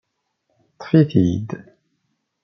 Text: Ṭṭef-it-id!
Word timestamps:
Ṭṭef-it-id! 0.75 1.49